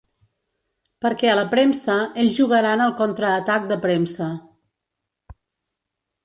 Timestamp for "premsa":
1.51-1.97, 3.85-4.31